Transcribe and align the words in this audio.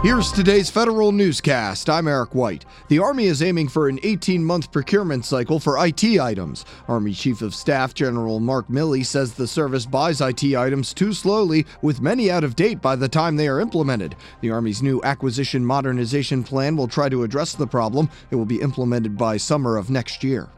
Here's 0.00 0.30
today's 0.30 0.70
federal 0.70 1.10
newscast. 1.10 1.90
I'm 1.90 2.06
Eric 2.06 2.32
White. 2.32 2.64
The 2.86 3.00
Army 3.00 3.24
is 3.24 3.42
aiming 3.42 3.66
for 3.66 3.88
an 3.88 3.98
18 4.04 4.44
month 4.44 4.70
procurement 4.70 5.24
cycle 5.24 5.58
for 5.58 5.84
IT 5.84 6.04
items. 6.20 6.64
Army 6.86 7.12
Chief 7.12 7.42
of 7.42 7.52
Staff 7.52 7.94
General 7.94 8.38
Mark 8.38 8.68
Milley 8.68 9.04
says 9.04 9.34
the 9.34 9.48
service 9.48 9.86
buys 9.86 10.20
IT 10.20 10.54
items 10.54 10.94
too 10.94 11.12
slowly, 11.12 11.66
with 11.82 12.00
many 12.00 12.30
out 12.30 12.44
of 12.44 12.54
date 12.54 12.80
by 12.80 12.94
the 12.94 13.08
time 13.08 13.34
they 13.34 13.48
are 13.48 13.58
implemented. 13.58 14.14
The 14.40 14.52
Army's 14.52 14.84
new 14.84 15.02
acquisition 15.02 15.64
modernization 15.64 16.44
plan 16.44 16.76
will 16.76 16.86
try 16.86 17.08
to 17.08 17.24
address 17.24 17.56
the 17.56 17.66
problem. 17.66 18.08
It 18.30 18.36
will 18.36 18.46
be 18.46 18.60
implemented 18.60 19.18
by 19.18 19.36
summer 19.36 19.76
of 19.76 19.90
next 19.90 20.22
year. 20.22 20.48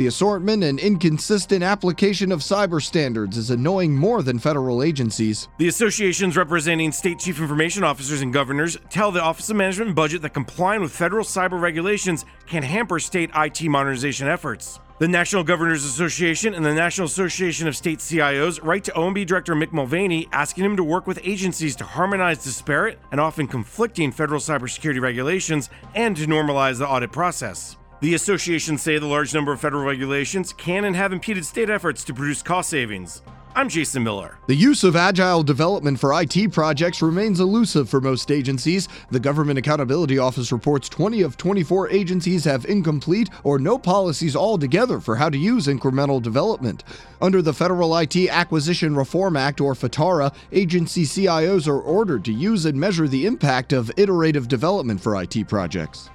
The 0.00 0.06
assortment 0.06 0.64
and 0.64 0.80
inconsistent 0.80 1.62
application 1.62 2.32
of 2.32 2.40
cyber 2.40 2.80
standards 2.80 3.36
is 3.36 3.50
annoying 3.50 3.94
more 3.94 4.22
than 4.22 4.38
federal 4.38 4.82
agencies. 4.82 5.46
The 5.58 5.68
associations 5.68 6.38
representing 6.38 6.90
state 6.90 7.18
chief 7.18 7.38
information 7.38 7.84
officers 7.84 8.22
and 8.22 8.32
governors 8.32 8.78
tell 8.88 9.12
the 9.12 9.20
Office 9.20 9.50
of 9.50 9.56
Management 9.56 9.88
and 9.88 9.94
Budget 9.94 10.22
that 10.22 10.32
complying 10.32 10.80
with 10.80 10.90
federal 10.90 11.22
cyber 11.22 11.60
regulations 11.60 12.24
can 12.46 12.62
hamper 12.62 12.98
state 12.98 13.28
IT 13.36 13.62
modernization 13.64 14.26
efforts. 14.26 14.80
The 15.00 15.08
National 15.08 15.44
Governors 15.44 15.84
Association 15.84 16.54
and 16.54 16.64
the 16.64 16.72
National 16.72 17.04
Association 17.04 17.68
of 17.68 17.76
State 17.76 17.98
CIOs 17.98 18.58
write 18.64 18.84
to 18.84 18.92
OMB 18.92 19.26
Director 19.26 19.54
Mick 19.54 19.70
Mulvaney 19.70 20.28
asking 20.32 20.64
him 20.64 20.76
to 20.78 20.82
work 20.82 21.06
with 21.06 21.20
agencies 21.22 21.76
to 21.76 21.84
harmonize 21.84 22.42
disparate 22.42 22.98
and 23.12 23.20
often 23.20 23.46
conflicting 23.46 24.12
federal 24.12 24.40
cybersecurity 24.40 25.02
regulations 25.02 25.68
and 25.94 26.16
to 26.16 26.24
normalize 26.24 26.78
the 26.78 26.88
audit 26.88 27.12
process. 27.12 27.76
The 28.00 28.14
associations 28.14 28.80
say 28.80 28.98
the 28.98 29.06
large 29.06 29.34
number 29.34 29.52
of 29.52 29.60
federal 29.60 29.84
regulations 29.84 30.54
can 30.54 30.86
and 30.86 30.96
have 30.96 31.12
impeded 31.12 31.44
state 31.44 31.68
efforts 31.68 32.02
to 32.04 32.14
produce 32.14 32.42
cost 32.42 32.70
savings. 32.70 33.20
I'm 33.54 33.68
Jason 33.68 34.02
Miller. 34.02 34.38
The 34.46 34.54
use 34.54 34.84
of 34.84 34.96
agile 34.96 35.42
development 35.42 36.00
for 36.00 36.18
IT 36.18 36.50
projects 36.50 37.02
remains 37.02 37.40
elusive 37.40 37.90
for 37.90 38.00
most 38.00 38.30
agencies. 38.30 38.88
The 39.10 39.20
Government 39.20 39.58
Accountability 39.58 40.16
Office 40.16 40.50
reports 40.50 40.88
20 40.88 41.20
of 41.20 41.36
24 41.36 41.90
agencies 41.90 42.42
have 42.44 42.64
incomplete 42.64 43.28
or 43.44 43.58
no 43.58 43.76
policies 43.76 44.34
altogether 44.34 44.98
for 44.98 45.16
how 45.16 45.28
to 45.28 45.36
use 45.36 45.66
incremental 45.66 46.22
development. 46.22 46.84
Under 47.20 47.42
the 47.42 47.52
Federal 47.52 47.94
IT 47.98 48.16
Acquisition 48.30 48.96
Reform 48.96 49.36
Act, 49.36 49.60
or 49.60 49.74
FITARA, 49.74 50.32
agency 50.52 51.02
CIOs 51.02 51.68
are 51.68 51.80
ordered 51.80 52.24
to 52.24 52.32
use 52.32 52.64
and 52.64 52.80
measure 52.80 53.08
the 53.08 53.26
impact 53.26 53.74
of 53.74 53.90
iterative 53.98 54.48
development 54.48 55.02
for 55.02 55.20
IT 55.20 55.48
projects. 55.48 56.08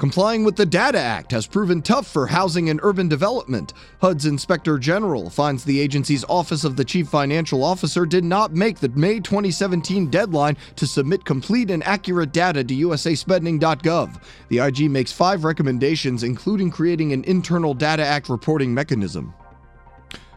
Complying 0.00 0.44
with 0.44 0.56
the 0.56 0.64
Data 0.64 0.98
Act 0.98 1.30
has 1.32 1.46
proven 1.46 1.82
tough 1.82 2.06
for 2.06 2.26
housing 2.26 2.70
and 2.70 2.80
urban 2.82 3.06
development. 3.06 3.74
HUD's 4.00 4.24
Inspector 4.24 4.78
General 4.78 5.28
finds 5.28 5.62
the 5.62 5.78
agency's 5.78 6.24
Office 6.24 6.64
of 6.64 6.74
the 6.74 6.86
Chief 6.86 7.06
Financial 7.06 7.62
Officer 7.62 8.06
did 8.06 8.24
not 8.24 8.54
make 8.54 8.78
the 8.78 8.88
May 8.88 9.20
2017 9.20 10.08
deadline 10.08 10.56
to 10.76 10.86
submit 10.86 11.26
complete 11.26 11.70
and 11.70 11.86
accurate 11.86 12.32
data 12.32 12.64
to 12.64 12.74
usaspending.gov. 12.74 14.22
The 14.48 14.58
IG 14.60 14.90
makes 14.90 15.12
five 15.12 15.44
recommendations, 15.44 16.22
including 16.22 16.70
creating 16.70 17.12
an 17.12 17.22
internal 17.24 17.74
Data 17.74 18.02
Act 18.02 18.30
reporting 18.30 18.72
mechanism. 18.72 19.34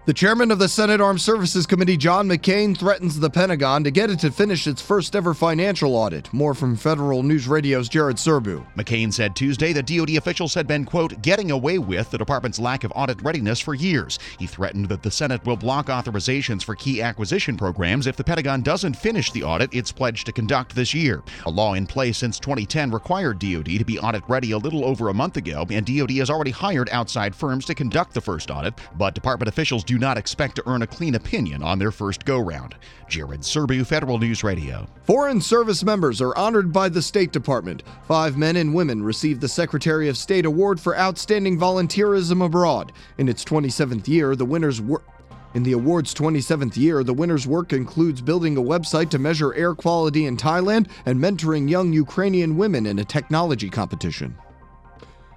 The 0.05 0.13
chairman 0.13 0.51
of 0.51 0.59
the 0.59 0.67
Senate 0.67 0.99
Armed 0.99 1.21
Services 1.21 1.65
Committee, 1.65 1.95
John 1.95 2.27
McCain, 2.27 2.77
threatens 2.77 3.17
the 3.17 3.29
Pentagon 3.29 3.85
to 3.85 3.91
get 3.91 4.09
it 4.09 4.19
to 4.19 4.31
finish 4.31 4.67
its 4.67 4.81
first 4.81 5.15
ever 5.15 5.33
financial 5.33 5.95
audit. 5.95 6.33
More 6.33 6.53
from 6.53 6.75
Federal 6.75 7.23
News 7.23 7.47
Radio's 7.47 7.87
Jared 7.87 8.17
Serbu. 8.17 8.65
McCain 8.75 9.13
said 9.13 9.33
Tuesday 9.33 9.71
that 9.71 9.85
DoD 9.85 10.17
officials 10.17 10.53
had 10.53 10.67
been, 10.67 10.83
quote, 10.83 11.21
getting 11.21 11.51
away 11.51 11.79
with 11.79 12.11
the 12.11 12.17
department's 12.17 12.59
lack 12.59 12.83
of 12.83 12.91
audit 12.97 13.21
readiness 13.21 13.61
for 13.61 13.75
years. 13.75 14.19
He 14.37 14.45
threatened 14.45 14.89
that 14.89 15.03
the 15.03 15.09
Senate 15.09 15.45
will 15.45 15.55
block 15.55 15.85
authorizations 15.85 16.65
for 16.65 16.75
key 16.75 17.01
acquisition 17.01 17.55
programs 17.55 18.05
if 18.05 18.17
the 18.17 18.25
Pentagon 18.25 18.61
doesn't 18.61 18.97
finish 18.97 19.31
the 19.31 19.43
audit 19.43 19.73
it's 19.73 19.93
pledged 19.93 20.25
to 20.25 20.33
conduct 20.33 20.75
this 20.75 20.93
year. 20.93 21.23
A 21.45 21.49
law 21.49 21.75
in 21.75 21.87
place 21.87 22.17
since 22.17 22.41
2010 22.41 22.91
required 22.91 23.39
DoD 23.39 23.77
to 23.77 23.85
be 23.85 23.99
audit 23.99 24.23
ready 24.27 24.51
a 24.51 24.57
little 24.57 24.83
over 24.83 25.07
a 25.07 25.13
month 25.13 25.37
ago, 25.37 25.65
and 25.69 25.85
DoD 25.85 26.11
has 26.17 26.29
already 26.29 26.51
hired 26.51 26.89
outside 26.89 27.33
firms 27.33 27.63
to 27.67 27.73
conduct 27.73 28.13
the 28.13 28.19
first 28.19 28.51
audit, 28.51 28.73
but 28.97 29.15
department 29.15 29.47
officials 29.47 29.85
do 29.85 29.92
not 29.97 30.17
expect 30.17 30.55
to 30.55 30.63
earn 30.65 30.81
a 30.81 30.87
clean 30.87 31.15
opinion 31.15 31.63
on 31.63 31.79
their 31.79 31.91
first 31.91 32.25
go 32.25 32.39
round. 32.39 32.75
Jared 33.07 33.41
Serbu, 33.41 33.85
Federal 33.85 34.17
News 34.17 34.43
Radio. 34.43 34.87
Foreign 35.03 35.41
service 35.41 35.83
members 35.83 36.21
are 36.21 36.35
honored 36.37 36.71
by 36.71 36.89
the 36.89 37.01
State 37.01 37.31
Department. 37.31 37.83
Five 38.07 38.37
men 38.37 38.55
and 38.55 38.73
women 38.73 39.03
received 39.03 39.41
the 39.41 39.47
Secretary 39.47 40.09
of 40.09 40.17
State 40.17 40.45
Award 40.45 40.79
for 40.79 40.97
Outstanding 40.97 41.59
Volunteerism 41.59 42.45
Abroad. 42.45 42.91
In 43.17 43.29
its 43.29 43.43
27th 43.43 44.07
year, 44.07 44.35
the 44.35 44.45
winners 44.45 44.81
were. 44.81 45.01
In 45.53 45.61
the 45.61 45.73
award's 45.73 46.15
27th 46.15 46.75
year, 46.77 47.03
the 47.03 47.13
winner's 47.13 47.45
work 47.45 47.73
includes 47.73 48.21
building 48.21 48.57
a 48.57 48.61
website 48.61 49.11
to 49.11 49.19
measure 49.19 49.53
air 49.53 49.75
quality 49.75 50.25
in 50.25 50.35
Thailand 50.35 50.87
and 51.05 51.19
mentoring 51.19 51.69
young 51.69 51.93
Ukrainian 51.93 52.57
women 52.57 52.87
in 52.87 52.97
a 52.97 53.05
technology 53.05 53.69
competition. 53.69 54.35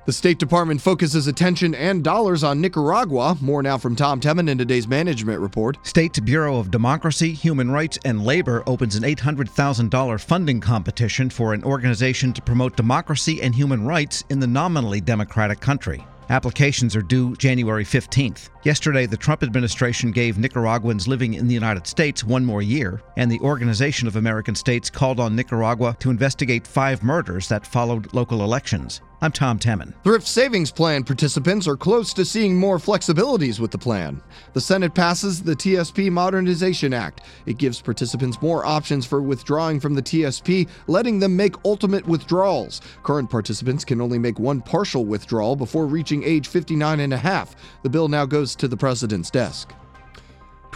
The 0.07 0.13
State 0.13 0.39
Department 0.39 0.81
focuses 0.81 1.27
attention 1.27 1.75
and 1.75 2.05
dollars 2.05 2.45
on 2.45 2.61
Nicaragua. 2.61 3.37
More 3.41 3.61
now 3.61 3.77
from 3.77 3.97
Tom 3.97 4.21
Temin 4.21 4.49
in 4.49 4.57
today's 4.57 4.87
management 4.87 5.41
report. 5.41 5.85
State 5.85 6.25
Bureau 6.25 6.61
of 6.61 6.71
Democracy, 6.71 7.33
Human 7.33 7.73
Rights, 7.73 7.99
and 8.05 8.25
Labor 8.25 8.63
opens 8.69 8.95
an 8.95 9.03
$800,000 9.03 10.21
funding 10.21 10.61
competition 10.61 11.29
for 11.29 11.55
an 11.55 11.65
organization 11.65 12.33
to 12.35 12.41
promote 12.41 12.77
democracy 12.77 13.43
and 13.43 13.53
human 13.53 13.85
rights 13.85 14.23
in 14.31 14.39
the 14.39 14.47
nominally 14.47 15.01
democratic 15.01 15.59
country. 15.59 16.07
Applications 16.29 16.97
are 16.97 17.03
due 17.03 17.37
January 17.37 17.85
15th. 17.85 18.51
Yesterday, 18.65 19.07
the 19.07 19.17
Trump 19.17 19.45
administration 19.45 20.11
gave 20.11 20.39
Nicaraguans 20.39 21.07
living 21.07 21.35
in 21.35 21.47
the 21.47 21.55
United 21.55 21.87
States 21.87 22.25
one 22.25 22.45
more 22.45 22.63
year, 22.63 23.01
and 23.17 23.31
the 23.31 23.39
Organization 23.41 24.09
of 24.09 24.17
American 24.17 24.57
States 24.57 24.91
called 24.91 25.21
on 25.21 25.37
Nicaragua 25.37 25.97
to 26.01 26.11
investigate 26.11 26.67
five 26.67 27.05
murders 27.05 27.49
that 27.49 27.67
followed 27.67 28.13
local 28.13 28.43
elections. 28.43 29.01
I'm 29.23 29.33
Tom 29.33 29.59
Temin. 29.59 29.95
Thrift 30.05 30.27
Savings 30.27 30.71
Plan 30.71 31.03
participants 31.03 31.67
are 31.67 31.77
close 31.77 32.13
to 32.13 32.25
seeing 32.25 32.55
more 32.55 32.77
flexibilities 32.77 33.59
with 33.59 33.71
the 33.71 33.79
plan. 33.79 34.21
The 34.53 34.61
Senate 34.61 34.95
passes 34.95 35.43
the 35.43 35.57
TSP 35.57 36.11
Modernization 36.11 36.93
Act. 36.93 37.23
It 37.47 37.57
gives 37.57 37.81
participants 37.81 38.43
more 38.43 38.67
options 38.67 39.07
for 39.07 39.23
withdrawing 39.23 39.81
from 39.81 39.95
the 39.95 40.03
TSP, 40.03 40.69
letting 40.87 41.19
them 41.19 41.35
make 41.35 41.55
ultimate 41.65 42.07
withdrawals. 42.07 42.83
Current 43.05 43.31
participants 43.31 43.87
can 43.87 44.03
only 44.03 44.19
make 44.19 44.39
one 44.39 44.61
partial 44.61 45.07
withdrawal 45.07 45.57
before 45.57 45.87
reaching 45.87 46.23
age 46.23 46.49
59 46.49 47.01
and 47.01 47.15
a 47.15 47.19
half. 47.19 47.57
The 47.85 47.91
bill 47.91 48.09
now 48.09 48.27
goes 48.27 48.55
to 48.57 48.69
the 48.69 48.77
president's 48.77 49.31
desk. 49.31 49.73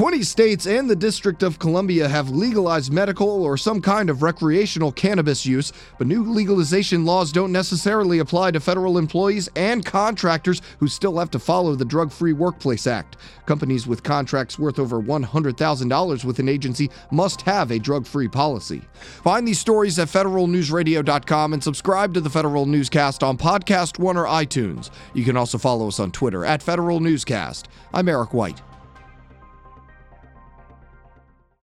20 0.00 0.22
states 0.22 0.66
and 0.66 0.88
the 0.88 0.96
District 0.96 1.42
of 1.42 1.58
Columbia 1.58 2.08
have 2.08 2.30
legalized 2.30 2.90
medical 2.90 3.44
or 3.44 3.58
some 3.58 3.82
kind 3.82 4.08
of 4.08 4.22
recreational 4.22 4.90
cannabis 4.90 5.44
use, 5.44 5.74
but 5.98 6.06
new 6.06 6.24
legalization 6.24 7.04
laws 7.04 7.30
don't 7.30 7.52
necessarily 7.52 8.20
apply 8.20 8.50
to 8.50 8.60
federal 8.60 8.96
employees 8.96 9.50
and 9.56 9.84
contractors 9.84 10.62
who 10.78 10.88
still 10.88 11.18
have 11.18 11.30
to 11.30 11.38
follow 11.38 11.74
the 11.74 11.84
Drug 11.84 12.10
Free 12.10 12.32
Workplace 12.32 12.86
Act. 12.86 13.18
Companies 13.44 13.86
with 13.86 14.02
contracts 14.02 14.58
worth 14.58 14.78
over 14.78 15.02
$100,000 15.02 16.24
with 16.24 16.38
an 16.38 16.48
agency 16.48 16.90
must 17.10 17.42
have 17.42 17.70
a 17.70 17.78
drug 17.78 18.06
free 18.06 18.26
policy. 18.26 18.80
Find 19.22 19.46
these 19.46 19.58
stories 19.58 19.98
at 19.98 20.08
federalnewsradio.com 20.08 21.52
and 21.52 21.62
subscribe 21.62 22.14
to 22.14 22.22
the 22.22 22.30
Federal 22.30 22.64
Newscast 22.64 23.22
on 23.22 23.36
Podcast 23.36 23.98
One 23.98 24.16
or 24.16 24.24
iTunes. 24.24 24.88
You 25.12 25.26
can 25.26 25.36
also 25.36 25.58
follow 25.58 25.88
us 25.88 26.00
on 26.00 26.10
Twitter 26.10 26.46
at 26.46 26.62
Federal 26.62 27.00
Newscast. 27.00 27.68
I'm 27.92 28.08
Eric 28.08 28.32
White. 28.32 28.62